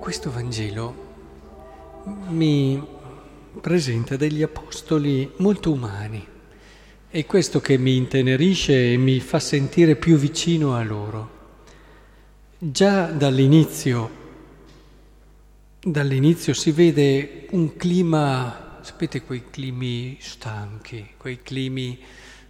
questo 0.00 0.32
Vangelo 0.32 1.08
mi 2.28 2.82
presenta 3.60 4.16
degli 4.16 4.42
apostoli 4.42 5.30
molto 5.36 5.70
umani. 5.70 6.26
È 7.06 7.26
questo 7.26 7.60
che 7.60 7.76
mi 7.76 7.96
intenerisce 7.96 8.94
e 8.94 8.96
mi 8.96 9.20
fa 9.20 9.38
sentire 9.38 9.96
più 9.96 10.16
vicino 10.16 10.74
a 10.74 10.82
loro. 10.82 11.38
Già 12.58 13.10
dall'inizio, 13.10 14.10
dall'inizio 15.80 16.54
si 16.54 16.70
vede 16.70 17.46
un 17.50 17.76
clima, 17.76 18.78
sapete 18.80 19.22
quei 19.22 19.50
climi 19.50 20.16
stanchi, 20.18 21.10
quei 21.18 21.42
climi 21.42 21.98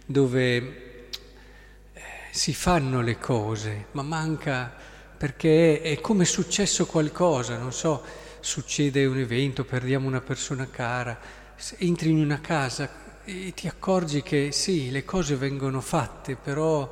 dove 0.05 0.57
eh, 0.57 2.01
si 2.31 2.53
fanno 2.53 3.01
le 3.01 3.19
cose, 3.19 3.87
ma 3.91 4.03
manca 4.03 4.89
perché 5.21 5.81
è 5.83 6.01
come 6.01 6.25
successo 6.25 6.87
qualcosa, 6.87 7.55
non 7.59 7.71
so, 7.71 8.01
succede 8.39 9.05
un 9.05 9.19
evento, 9.19 9.63
perdiamo 9.63 10.07
una 10.07 10.19
persona 10.19 10.67
cara, 10.67 11.15
entri 11.77 12.09
in 12.09 12.17
una 12.17 12.41
casa 12.41 13.21
e 13.23 13.53
ti 13.55 13.67
accorgi 13.67 14.23
che 14.23 14.51
sì, 14.51 14.89
le 14.89 15.05
cose 15.05 15.35
vengono 15.35 15.79
fatte, 15.79 16.35
però 16.35 16.91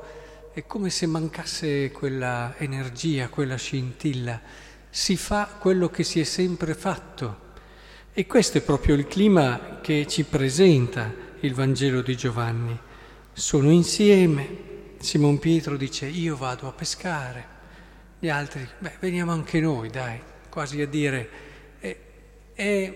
è 0.52 0.64
come 0.64 0.90
se 0.90 1.06
mancasse 1.06 1.90
quella 1.90 2.54
energia, 2.58 3.28
quella 3.30 3.56
scintilla. 3.56 4.40
Si 4.88 5.16
fa 5.16 5.56
quello 5.58 5.88
che 5.88 6.04
si 6.04 6.20
è 6.20 6.24
sempre 6.24 6.74
fatto. 6.74 7.48
E 8.12 8.28
questo 8.28 8.58
è 8.58 8.60
proprio 8.60 8.94
il 8.94 9.08
clima 9.08 9.80
che 9.82 10.06
ci 10.06 10.22
presenta 10.22 11.12
il 11.40 11.52
Vangelo 11.52 12.00
di 12.00 12.16
Giovanni. 12.16 12.78
Sono 13.32 13.72
insieme, 13.72 14.94
Simon 15.00 15.40
Pietro 15.40 15.76
dice 15.76 16.06
io 16.06 16.36
vado 16.36 16.68
a 16.68 16.72
pescare, 16.72 17.58
gli 18.20 18.28
altri, 18.28 18.68
beh, 18.78 18.92
veniamo 19.00 19.32
anche 19.32 19.60
noi, 19.60 19.88
dai, 19.88 20.20
quasi 20.50 20.82
a 20.82 20.86
dire, 20.86 21.28
è, 21.80 21.96
è 22.52 22.94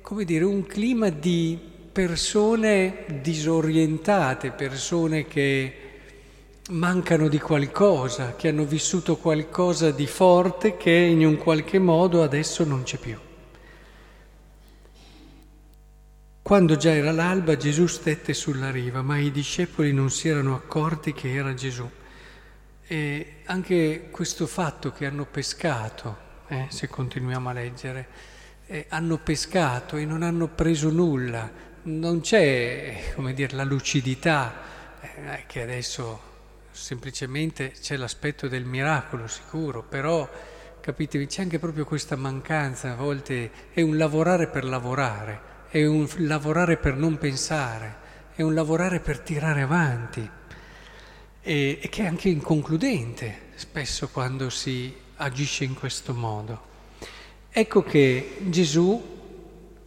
come 0.00 0.24
dire 0.24 0.44
un 0.44 0.64
clima 0.64 1.10
di 1.10 1.60
persone 1.92 3.04
disorientate, 3.20 4.50
persone 4.50 5.26
che 5.26 5.76
mancano 6.70 7.28
di 7.28 7.38
qualcosa, 7.38 8.34
che 8.34 8.48
hanno 8.48 8.64
vissuto 8.64 9.18
qualcosa 9.18 9.90
di 9.90 10.06
forte 10.06 10.78
che 10.78 10.90
in 10.90 11.26
un 11.26 11.36
qualche 11.36 11.78
modo 11.78 12.22
adesso 12.22 12.64
non 12.64 12.82
c'è 12.82 12.96
più. 12.96 13.18
Quando 16.40 16.76
già 16.76 16.92
era 16.92 17.12
l'alba 17.12 17.58
Gesù 17.58 17.86
stette 17.86 18.32
sulla 18.32 18.70
riva, 18.70 19.02
ma 19.02 19.18
i 19.18 19.30
discepoli 19.30 19.92
non 19.92 20.10
si 20.10 20.28
erano 20.28 20.54
accorti 20.54 21.12
che 21.12 21.34
era 21.34 21.52
Gesù. 21.52 21.88
E 22.86 23.36
anche 23.44 24.08
questo 24.10 24.46
fatto 24.46 24.92
che 24.92 25.06
hanno 25.06 25.24
pescato, 25.24 26.16
eh, 26.48 26.66
se 26.68 26.88
continuiamo 26.88 27.48
a 27.48 27.52
leggere, 27.52 28.06
eh, 28.66 28.86
hanno 28.88 29.18
pescato 29.18 29.96
e 29.96 30.04
non 30.04 30.22
hanno 30.22 30.48
preso 30.48 30.90
nulla, 30.90 31.50
non 31.84 32.20
c'è, 32.20 33.12
come 33.14 33.34
dire, 33.34 33.54
la 33.54 33.64
lucidità 33.64 34.54
eh, 35.00 35.44
che 35.46 35.62
adesso 35.62 36.30
semplicemente 36.70 37.72
c'è 37.72 37.96
l'aspetto 37.96 38.48
del 38.48 38.64
miracolo 38.64 39.26
sicuro, 39.26 39.82
però 39.82 40.28
capite, 40.80 41.24
c'è 41.26 41.42
anche 41.42 41.58
proprio 41.58 41.84
questa 41.84 42.16
mancanza, 42.16 42.92
a 42.92 42.96
volte 42.96 43.50
è 43.72 43.82
un 43.82 43.96
lavorare 43.96 44.48
per 44.48 44.64
lavorare, 44.64 45.40
è 45.68 45.84
un 45.84 46.08
lavorare 46.18 46.76
per 46.76 46.96
non 46.96 47.18
pensare, 47.18 47.96
è 48.34 48.42
un 48.42 48.54
lavorare 48.54 49.00
per 49.00 49.20
tirare 49.20 49.62
avanti 49.62 50.28
e, 51.42 51.78
e 51.80 51.88
che 51.88 52.04
è 52.04 52.06
anche 52.06 52.28
inconcludente 52.28 53.50
spesso 53.56 54.08
quando 54.08 54.48
si 54.48 54.94
agisce 55.16 55.64
in 55.64 55.74
questo 55.74 56.14
modo. 56.14 56.70
Ecco 57.50 57.82
che 57.82 58.36
Gesù 58.48 59.10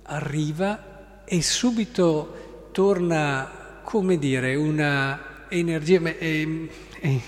arriva 0.03 1.23
e 1.25 1.41
subito 1.41 2.69
torna, 2.71 3.79
come 3.83 4.17
dire, 4.19 4.55
una 4.55 5.47
energia, 5.49 5.99
è, 6.01 6.47
è, 6.99 7.19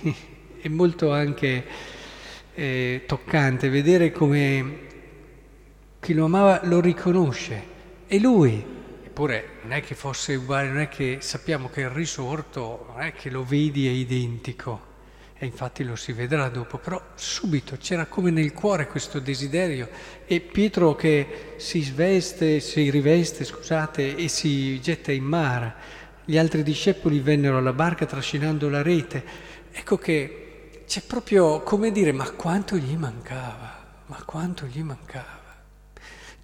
è 0.62 0.68
molto 0.68 1.12
anche 1.12 1.66
eh, 2.54 3.04
toccante 3.08 3.70
vedere 3.70 4.12
come 4.12 4.86
chi 6.00 6.14
lo 6.14 6.26
amava 6.26 6.62
lo 6.64 6.80
riconosce, 6.80 7.64
è 8.08 8.18
lui 8.18 8.76
Eppure 9.18 9.50
non 9.64 9.72
è 9.72 9.82
che 9.82 9.96
fosse 9.96 10.36
uguale, 10.36 10.68
non 10.68 10.78
è 10.78 10.90
che 10.90 11.18
sappiamo 11.22 11.72
che 11.72 11.82
il 11.82 11.90
risorto, 11.90 12.86
non 12.94 13.02
è 13.02 13.14
che 13.14 13.32
lo 13.32 13.44
vedi 13.44 13.88
è 13.88 13.90
identico, 13.90 14.80
e 15.36 15.48
infatti 15.48 15.84
lo 15.84 15.96
si 15.96 16.12
vedrà 16.12 16.50
dopo, 16.50 16.78
però 16.78 17.02
subito 17.16 17.78
c'era 17.78 18.06
come 18.06 18.30
nel 18.30 18.54
cuore 18.54 18.86
questo 18.86 19.18
desiderio 19.18 19.90
e 20.28 20.40
Pietro 20.40 20.94
che 20.94 21.56
si 21.58 21.82
sveste, 21.82 22.60
si 22.60 22.92
riveste, 22.92 23.44
scusate, 23.44 24.16
e 24.16 24.28
si 24.28 24.80
getta 24.82 25.12
in 25.12 25.24
mare. 25.24 25.74
Gli 26.24 26.38
altri 26.38 26.62
discepoli 26.62 27.20
vennero 27.20 27.58
alla 27.58 27.74
barca 27.74 28.06
trascinando 28.06 28.70
la 28.70 28.84
rete. 28.84 29.24
Ecco 29.72 29.98
che 29.98 30.84
c'è 30.86 31.02
proprio 31.02 31.64
come 31.64 31.92
dire, 31.92 32.12
ma 32.12 32.30
quanto 32.34 32.76
gli 32.76 32.96
mancava, 32.96 33.84
ma 34.06 34.24
quanto 34.26 34.68
gli 34.68 34.84
mancava. 34.84 35.47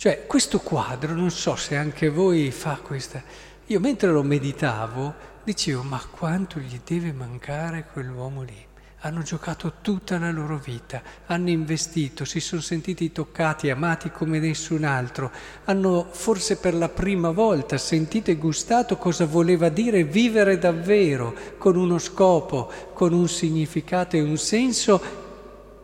Cioè, 0.03 0.28
questo 0.28 0.59
quadro, 0.59 1.14
non 1.14 1.31
so 1.31 1.56
se 1.56 1.78
anche 1.78 2.09
voi 2.09 2.52
fa 2.52 2.78
questa... 2.84 3.24
Io 3.68 3.80
mentre 3.80 4.12
lo 4.12 4.22
meditavo 4.22 5.14
dicevo, 5.46 5.81
ma 5.84 6.06
quanto 6.12 6.59
gli 6.59 6.81
deve 6.84 7.14
mancare 7.14 7.86
quell'uomo 7.90 8.42
lì? 8.42 8.66
Hanno 9.00 9.22
giocato 9.22 9.75
tutta 9.80 10.19
la 10.19 10.30
loro 10.30 10.58
vita, 10.58 11.02
hanno 11.28 11.52
investito, 11.52 12.25
si 12.25 12.42
sono 12.42 12.59
sentiti 12.59 13.13
toccati, 13.13 13.69
amati 13.69 14.12
come 14.12 14.40
nessun 14.40 14.84
altro, 14.84 15.31
hanno 15.63 16.06
forse 16.12 16.58
per 16.58 16.74
la 16.74 16.90
prima 16.90 17.31
volta 17.31 17.78
sentito 17.78 18.30
e 18.30 18.36
gustato 18.36 18.97
cosa 18.97 19.25
voleva 19.25 19.69
dire 19.69 20.03
vivere 20.03 20.58
davvero, 20.58 21.34
con 21.58 21.78
uno 21.78 21.97
scopo, 21.97 22.69
con 22.92 23.13
un 23.13 23.30
significato 23.30 24.18
e 24.18 24.22
un 24.22 24.38
senso 24.38 25.02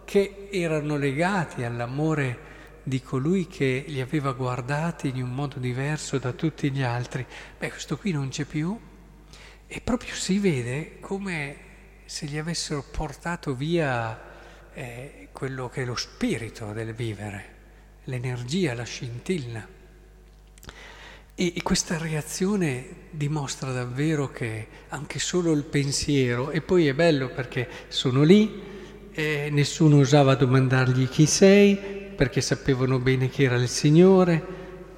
che 0.03 0.49
erano 0.51 0.97
legati 0.97 1.63
all'amore 1.63 2.47
di 2.89 3.01
colui 3.01 3.47
che 3.47 3.85
li 3.87 4.01
aveva 4.01 4.33
guardati 4.33 5.07
in 5.07 5.21
un 5.21 5.33
modo 5.33 5.59
diverso 5.59 6.17
da 6.17 6.33
tutti 6.33 6.69
gli 6.71 6.81
altri. 6.81 7.25
Beh, 7.57 7.69
questo 7.69 7.97
qui 7.97 8.11
non 8.11 8.27
c'è 8.27 8.43
più 8.43 8.77
e 9.65 9.81
proprio 9.81 10.13
si 10.13 10.39
vede 10.39 10.97
come 10.99 11.55
se 12.03 12.25
gli 12.25 12.37
avessero 12.37 12.83
portato 12.83 13.53
via 13.53 14.19
eh, 14.73 15.29
quello 15.31 15.69
che 15.69 15.83
è 15.83 15.85
lo 15.85 15.95
spirito 15.95 16.73
del 16.73 16.93
vivere, 16.93 17.45
l'energia, 18.05 18.73
la 18.73 18.83
scintilla. 18.83 19.65
E, 21.35 21.53
e 21.55 21.61
questa 21.61 21.97
reazione 21.97 23.07
dimostra 23.11 23.71
davvero 23.71 24.29
che 24.29 24.67
anche 24.89 25.19
solo 25.19 25.53
il 25.53 25.63
pensiero, 25.63 26.49
e 26.49 26.61
poi 26.61 26.87
è 26.87 26.93
bello 26.93 27.29
perché 27.29 27.69
sono 27.87 28.23
lì, 28.23 28.61
eh, 29.11 29.49
nessuno 29.51 29.99
osava 29.99 30.33
domandargli 30.33 31.07
chi 31.07 31.27
sei, 31.27 31.98
perché 32.19 32.41
sapevano 32.41 32.99
bene 32.99 33.29
che 33.29 33.43
era 33.43 33.55
il 33.55 33.69
Signore. 33.69 34.45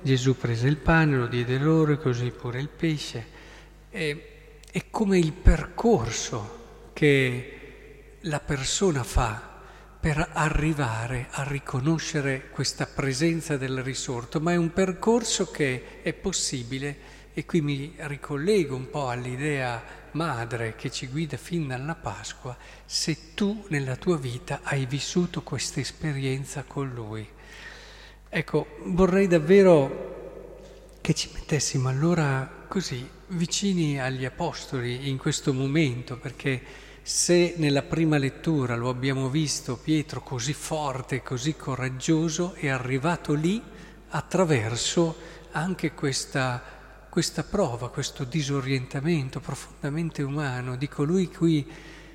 Gesù 0.01 0.35
prese 0.35 0.67
il 0.67 0.77
pane, 0.77 1.17
lo 1.17 1.27
diede 1.27 1.59
loro 1.59 1.95
così 1.99 2.31
pure 2.31 2.59
il 2.59 2.67
pesce. 2.67 3.25
E, 3.91 4.57
è 4.71 4.85
come 4.89 5.19
il 5.19 5.31
percorso 5.31 6.89
che 6.93 8.17
la 8.21 8.39
persona 8.39 9.03
fa 9.03 9.59
per 9.99 10.29
arrivare 10.33 11.27
a 11.29 11.43
riconoscere 11.43 12.49
questa 12.49 12.87
presenza 12.87 13.55
del 13.55 13.83
risorto, 13.83 14.39
ma 14.39 14.53
è 14.53 14.55
un 14.55 14.73
percorso 14.73 15.51
che 15.51 16.01
è 16.01 16.13
possibile 16.13 16.97
e 17.33 17.45
qui 17.45 17.61
mi 17.61 17.93
ricollego 17.97 18.75
un 18.75 18.89
po' 18.89 19.07
all'idea 19.07 19.81
madre 20.11 20.75
che 20.75 20.91
ci 20.91 21.07
guida 21.07 21.37
fin 21.37 21.67
dalla 21.67 21.95
Pasqua, 21.95 22.57
se 22.85 23.33
tu 23.33 23.65
nella 23.69 23.95
tua 23.95 24.17
vita 24.17 24.61
hai 24.63 24.85
vissuto 24.85 25.41
questa 25.41 25.79
esperienza 25.79 26.63
con 26.67 26.89
Lui. 26.89 27.27
Ecco, 28.29 28.67
vorrei 28.85 29.27
davvero 29.27 30.97
che 31.01 31.13
ci 31.13 31.29
mettessimo 31.33 31.89
allora 31.89 32.65
così 32.67 33.07
vicini 33.27 33.99
agli 33.99 34.25
Apostoli 34.25 35.09
in 35.09 35.17
questo 35.17 35.53
momento, 35.53 36.17
perché 36.17 36.61
se 37.01 37.55
nella 37.57 37.81
prima 37.81 38.17
lettura 38.17 38.75
lo 38.75 38.89
abbiamo 38.89 39.29
visto 39.29 39.77
Pietro 39.77 40.21
così 40.21 40.53
forte, 40.53 41.23
così 41.23 41.55
coraggioso, 41.55 42.53
è 42.53 42.67
arrivato 42.67 43.33
lì 43.33 43.61
attraverso 44.09 45.15
anche 45.51 45.93
questa 45.93 46.79
questa 47.11 47.43
prova, 47.43 47.89
questo 47.89 48.23
disorientamento 48.23 49.41
profondamente 49.41 50.23
umano 50.23 50.77
di 50.77 50.87
colui 50.87 51.27
qui 51.27 51.69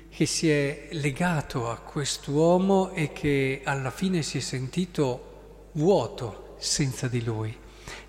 che 0.09 0.25
si 0.25 0.49
è 0.49 0.87
legato 0.93 1.69
a 1.69 1.77
quest'uomo 1.77 2.89
e 2.93 3.13
che 3.13 3.61
alla 3.63 3.91
fine 3.91 4.23
si 4.23 4.39
è 4.39 4.41
sentito 4.41 5.69
vuoto 5.73 6.55
senza 6.57 7.07
di 7.07 7.23
lui. 7.23 7.55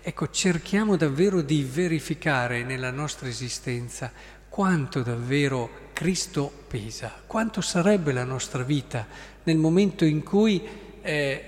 Ecco, 0.00 0.30
cerchiamo 0.30 0.96
davvero 0.96 1.42
di 1.42 1.62
verificare 1.62 2.64
nella 2.64 2.90
nostra 2.90 3.28
esistenza 3.28 4.10
quanto 4.48 5.02
davvero 5.02 5.90
Cristo 5.92 6.50
pesa, 6.68 7.12
quanto 7.26 7.60
sarebbe 7.60 8.12
la 8.12 8.24
nostra 8.24 8.62
vita 8.62 9.06
nel 9.42 9.58
momento 9.58 10.06
in 10.06 10.22
cui 10.22 10.66
eh, 11.02 11.44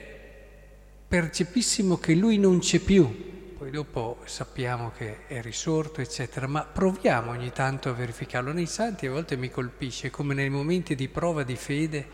percepissimo 1.09 1.97
che 1.97 2.15
lui 2.15 2.37
non 2.37 2.59
c'è 2.59 2.79
più, 2.79 3.39
poi 3.61 3.71
dopo 3.71 4.23
sappiamo 4.25 4.91
che 4.97 5.27
è 5.27 5.43
risorto, 5.43 6.01
eccetera, 6.01 6.47
ma 6.47 6.63
proviamo 6.63 7.33
ogni 7.33 7.53
tanto 7.53 7.91
a 7.91 7.93
verificarlo. 7.93 8.55
Nei 8.55 8.65
santi 8.65 9.07
a 9.07 9.11
volte 9.11 9.37
mi 9.37 9.51
colpisce 9.51 10.09
come 10.09 10.33
nei 10.33 10.49
momenti 10.49 10.95
di 10.95 11.09
prova 11.09 11.43
di 11.43 11.57
fede 11.57 12.09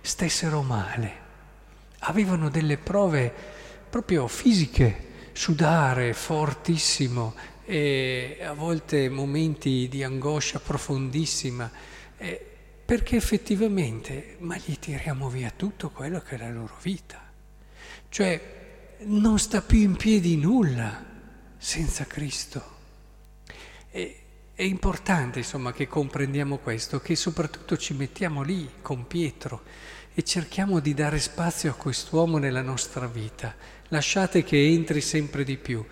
stessero 0.00 0.60
male, 0.62 1.12
avevano 2.00 2.50
delle 2.50 2.78
prove 2.78 3.32
proprio 3.88 4.26
fisiche, 4.26 5.30
sudare 5.30 6.14
fortissimo 6.14 7.32
e 7.64 8.40
a 8.42 8.52
volte 8.54 9.08
momenti 9.08 9.86
di 9.88 10.02
angoscia 10.02 10.58
profondissima, 10.58 11.70
eh, 12.16 12.44
perché 12.84 13.14
effettivamente, 13.14 14.34
ma 14.40 14.56
gli 14.56 14.76
tiriamo 14.76 15.28
via 15.28 15.52
tutto 15.54 15.90
quello 15.90 16.18
che 16.18 16.34
è 16.34 16.38
la 16.38 16.50
loro 16.50 16.76
vita. 16.82 17.22
Cioè 18.08 18.66
non 19.00 19.38
sta 19.38 19.62
più 19.62 19.78
in 19.78 19.96
piedi 19.96 20.36
nulla 20.36 21.04
senza 21.56 22.04
Cristo. 22.04 22.76
E, 23.90 24.22
è 24.54 24.62
importante 24.62 25.38
insomma 25.38 25.72
che 25.72 25.86
comprendiamo 25.86 26.58
questo, 26.58 27.00
che 27.00 27.14
soprattutto 27.14 27.76
ci 27.76 27.94
mettiamo 27.94 28.42
lì 28.42 28.68
con 28.82 29.06
Pietro 29.06 29.62
e 30.14 30.24
cerchiamo 30.24 30.80
di 30.80 30.94
dare 30.94 31.20
spazio 31.20 31.70
a 31.70 31.74
quest'uomo 31.74 32.38
nella 32.38 32.62
nostra 32.62 33.06
vita. 33.06 33.54
Lasciate 33.88 34.42
che 34.42 34.60
entri 34.66 35.00
sempre 35.00 35.44
di 35.44 35.56
più. 35.56 35.84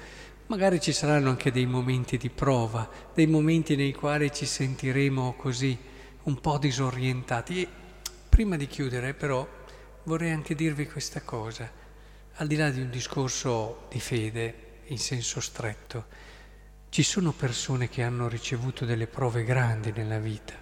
Magari 0.49 0.81
ci 0.81 0.93
saranno 0.93 1.31
anche 1.31 1.53
dei 1.53 1.67
momenti 1.67 2.17
di 2.17 2.29
prova, 2.29 2.91
dei 3.15 3.29
momenti 3.29 3.77
nei 3.77 3.93
quali 3.93 4.33
ci 4.33 4.47
sentiremo 4.47 5.35
così 5.35 5.79
un 6.25 6.41
po' 6.41 6.59
disorientati. 6.59 7.63
E 7.63 7.69
prima 8.29 8.57
di 8.57 8.67
chiudere 8.67 9.15
però 9.15 9.47
vorrei 10.03 10.33
anche 10.33 10.57
dirvi 10.57 10.89
questa 10.89 11.23
cosa, 11.23 11.71
al 12.39 12.47
di 12.47 12.57
là 12.57 12.71
di 12.71 12.81
un 12.81 12.91
discorso 12.91 13.87
di 13.91 13.99
fede 13.99 14.81
in 14.89 14.99
senso 14.99 15.41
stretto, 15.41 16.05
ci 16.91 17.03
sono 17.03 17.33
persone 17.33 17.89
che 17.89 18.03
hanno 18.03 18.29
ricevuto 18.29 18.85
delle 18.85 19.07
prove 19.07 19.43
grandi 19.43 19.91
nella 19.93 20.19
vita, 20.19 20.55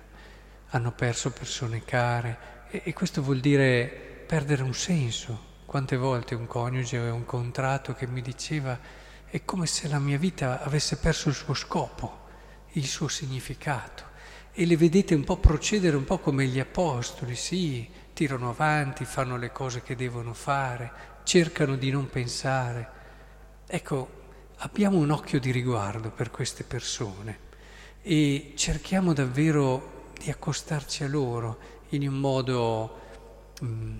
hanno 0.69 0.93
perso 0.93 1.33
persone 1.33 1.85
care, 1.85 2.67
e, 2.71 2.83
e 2.85 2.93
questo 2.93 3.23
vuol 3.23 3.41
dire 3.41 4.25
perdere 4.27 4.63
un 4.63 4.75
senso. 4.75 5.53
Quante 5.67 5.97
volte 5.97 6.37
un 6.37 6.47
coniuge 6.47 6.99
o 6.99 7.15
un 7.15 7.25
contratto 7.25 7.95
che 7.95 8.07
mi 8.07 8.23
diceva 8.23 8.79
è 9.27 9.45
come 9.45 9.67
se 9.67 9.89
la 9.89 9.99
mia 9.99 10.19
vita 10.19 10.63
avesse 10.63 10.97
perso 10.99 11.29
il 11.29 11.35
suo 11.35 11.55
scopo, 11.55 12.27
il 12.73 12.87
suo 12.87 13.09
significato. 13.09 14.13
E 14.53 14.65
le 14.67 14.77
vedete 14.77 15.17
un 15.17 15.25
po' 15.25 15.39
procedere 15.39 15.97
un 15.97 16.05
po' 16.05 16.19
come 16.19 16.47
gli 16.47 16.61
apostoli, 16.61 17.35
sì, 17.35 17.91
tirano 18.13 18.51
avanti, 18.51 19.05
fanno 19.05 19.37
le 19.37 19.51
cose 19.51 19.83
che 19.83 19.97
devono 19.97 20.33
fare, 20.33 21.14
cercano 21.25 21.77
di 21.77 21.91
non 21.91 22.09
pensare. 22.09 22.89
Ecco, 23.67 24.23
abbiamo 24.59 24.99
un 24.99 25.11
occhio 25.11 25.41
di 25.41 25.51
riguardo 25.51 26.11
per 26.11 26.31
queste 26.31 26.63
persone 26.63 27.53
e 28.03 28.53
cerchiamo 28.55 29.13
davvero 29.13 30.13
di 30.23 30.31
accostarci 30.31 31.03
a 31.03 31.09
loro 31.09 31.59
in 31.91 32.07
un 32.07 32.15
modo 32.21 33.01
mh, 33.61 33.67
mm, 33.67 33.99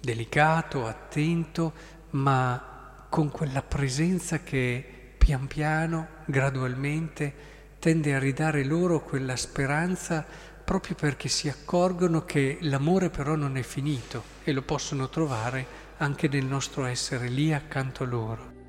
delicato, 0.00 0.86
attento, 0.86 1.72
ma 2.10 3.06
con 3.08 3.30
quella 3.30 3.62
presenza 3.62 4.40
che 4.40 5.14
pian 5.18 5.46
piano, 5.46 6.06
gradualmente, 6.26 7.48
tende 7.78 8.14
a 8.14 8.18
ridare 8.18 8.64
loro 8.64 9.00
quella 9.02 9.36
speranza 9.36 10.24
proprio 10.64 10.94
perché 10.94 11.28
si 11.28 11.48
accorgono 11.48 12.24
che 12.24 12.58
l'amore 12.60 13.10
però 13.10 13.34
non 13.34 13.56
è 13.56 13.62
finito 13.62 14.22
e 14.44 14.52
lo 14.52 14.62
possono 14.62 15.08
trovare 15.08 15.79
anche 16.02 16.28
nel 16.28 16.46
nostro 16.46 16.86
essere 16.86 17.28
lì 17.28 17.52
accanto 17.52 18.04
a 18.04 18.06
loro. 18.06 18.59